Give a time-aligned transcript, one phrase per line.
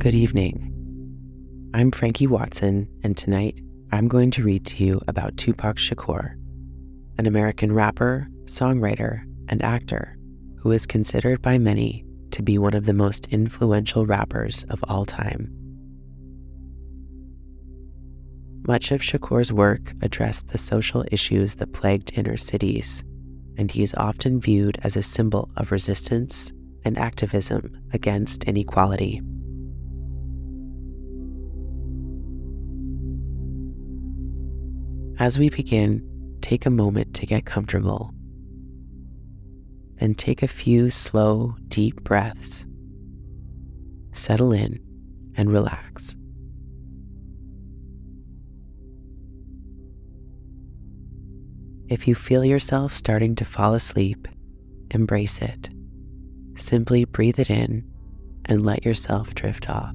[0.00, 1.70] Good evening.
[1.74, 3.60] I'm Frankie Watson, and tonight
[3.92, 6.36] I'm going to read to you about Tupac Shakur,
[7.18, 10.16] an American rapper, songwriter, and actor
[10.56, 15.04] who is considered by many to be one of the most influential rappers of all
[15.04, 15.54] time.
[18.66, 23.04] Much of Shakur's work addressed the social issues that plagued inner cities,
[23.58, 26.52] and he is often viewed as a symbol of resistance
[26.86, 29.20] and activism against inequality.
[35.20, 38.14] As we begin, take a moment to get comfortable.
[39.96, 42.64] Then take a few slow, deep breaths.
[44.12, 44.80] Settle in
[45.36, 46.16] and relax.
[51.90, 54.26] If you feel yourself starting to fall asleep,
[54.90, 55.68] embrace it.
[56.56, 57.84] Simply breathe it in
[58.46, 59.94] and let yourself drift off.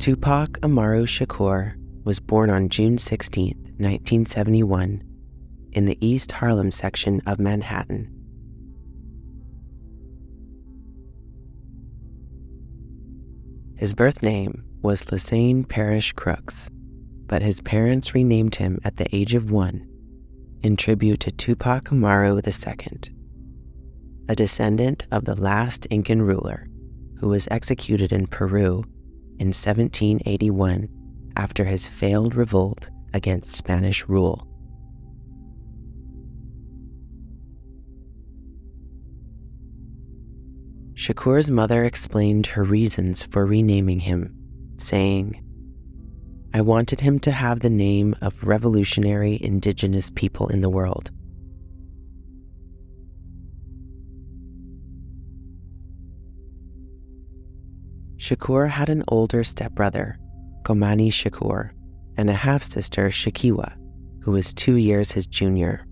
[0.00, 1.74] Tupac Amaru Shakur
[2.04, 5.02] was born on June 16, 1971,
[5.72, 8.10] in the East Harlem section of Manhattan.
[13.76, 16.70] His birth name was Lesane Parish Crooks,
[17.26, 19.86] but his parents renamed him at the age of one
[20.62, 23.00] in tribute to Tupac Amaru II,
[24.30, 26.66] a descendant of the last Incan ruler
[27.18, 28.82] who was executed in Peru
[29.40, 30.86] in 1781
[31.34, 34.46] after his failed revolt against Spanish rule.
[40.92, 44.36] Shakur's mother explained her reasons for renaming him,
[44.76, 45.42] saying,
[46.52, 51.10] I wanted him to have the name of revolutionary indigenous people in the world.
[58.20, 60.18] Shakur had an older stepbrother,
[60.62, 61.70] Komani Shakur,
[62.18, 63.72] and a half sister, Sekyiwa,
[64.22, 65.86] who was two years his junior.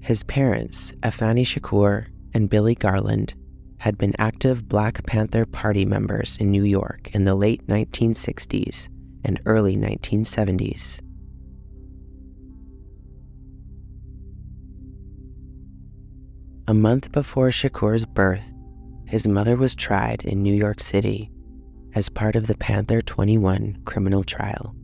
[0.00, 3.34] His parents, Afeni Shakur and Billy Garland,
[3.78, 8.88] had been active Black Panther Party members in New York in the late 1960s
[9.24, 11.03] and early 1970s.
[16.66, 18.46] A month before Shakur's birth,
[19.06, 21.30] his mother was tried in New York City
[21.94, 24.74] as part of the Panther 21 criminal trial.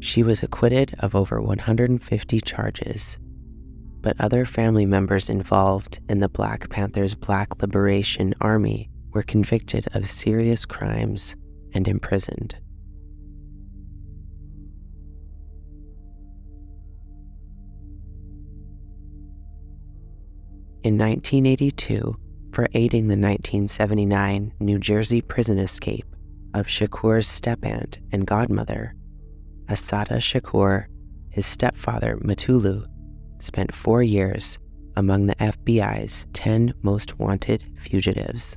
[0.00, 3.18] She was acquitted of over 150 charges,
[4.00, 10.08] but other family members involved in the Black Panthers' Black Liberation Army were convicted of
[10.08, 11.36] serious crimes
[11.74, 12.54] and imprisoned.
[20.84, 22.16] In 1982,
[22.52, 26.06] for aiding the 1979 New Jersey prison escape
[26.54, 28.94] of Shakur's stepaunt and godmother,
[29.68, 30.86] Assata Shakur,
[31.30, 32.86] his stepfather Mutulu,
[33.40, 34.60] spent four years
[34.94, 38.56] among the FBI's 10 most wanted fugitives.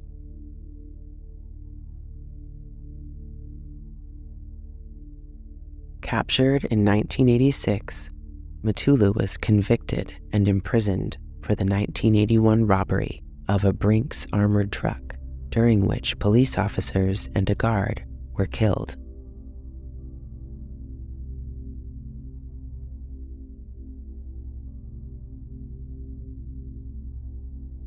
[6.03, 8.12] Captured in 1986,
[8.63, 15.15] Mutulu was convicted and imprisoned for the 1981 robbery of a Brinks armored truck,
[15.49, 18.95] during which police officers and a guard were killed.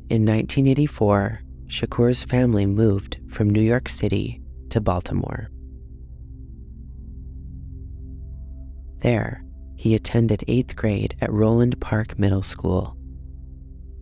[0.07, 5.49] In 1984, Shakur's family moved from New York City to Baltimore.
[8.99, 9.43] There,
[9.75, 12.95] he attended eighth grade at Roland Park Middle School,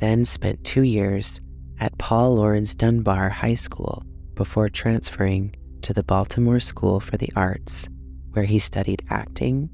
[0.03, 1.39] then spent two years
[1.79, 4.03] at Paul Laurence Dunbar High School
[4.33, 7.88] before transferring to the Baltimore School for the Arts,
[8.31, 9.69] where he studied acting,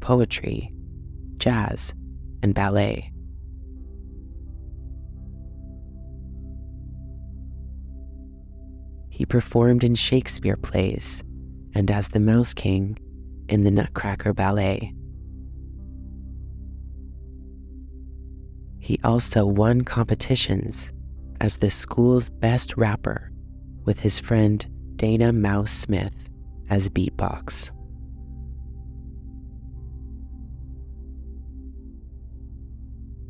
[0.00, 0.74] poetry,
[1.38, 1.94] jazz,
[2.42, 3.10] and ballet.
[9.08, 11.24] He performed in Shakespeare plays
[11.74, 12.98] and as the Mouse King
[13.48, 14.94] in the Nutcracker Ballet.
[18.82, 20.92] He also won competitions
[21.40, 23.30] as the school's best rapper
[23.84, 26.12] with his friend Dana Mouse Smith
[26.68, 27.70] as beatbox.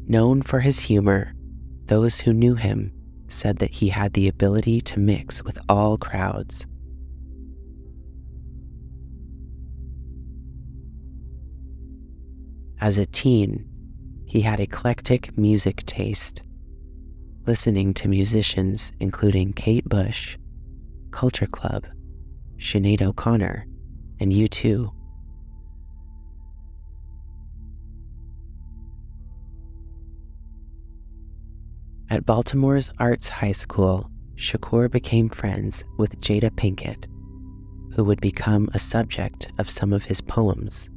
[0.09, 1.35] Known for his humor,
[1.85, 2.91] those who knew him
[3.29, 6.67] said that he had the ability to mix with all crowds.
[12.81, 13.69] As a teen,
[14.33, 16.41] he had eclectic music taste,
[17.47, 20.39] listening to musicians including Kate Bush,
[21.11, 21.85] Culture Club,
[22.57, 23.67] Sinead O'Connor,
[24.21, 24.91] and U2.
[32.09, 37.05] At Baltimore's Arts High School, Shakur became friends with Jada Pinkett,
[37.95, 40.89] who would become a subject of some of his poems.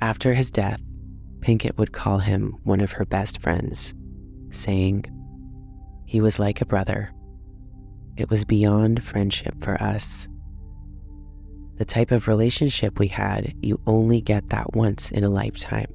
[0.00, 0.80] After his death,
[1.40, 3.94] Pinkett would call him one of her best friends,
[4.50, 5.04] saying,
[6.06, 7.10] He was like a brother.
[8.16, 10.28] It was beyond friendship for us
[11.80, 15.90] the type of relationship we had, you only get that once in a lifetime.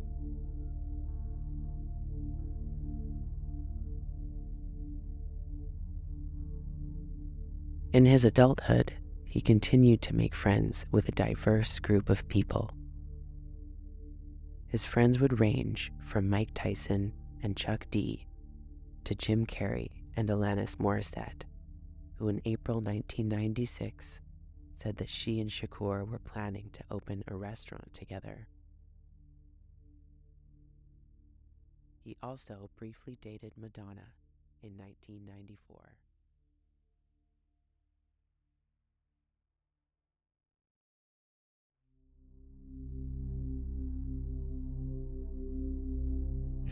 [7.93, 8.93] In his adulthood,
[9.25, 12.71] he continued to make friends with a diverse group of people.
[14.67, 18.27] His friends would range from Mike Tyson and Chuck D
[19.03, 21.43] to Jim Carrey and Alanis Morissette,
[22.15, 24.19] who in April 1996
[24.75, 28.47] said that she and Shakur were planning to open a restaurant together.
[32.03, 34.13] He also briefly dated Madonna
[34.61, 35.95] in 1994.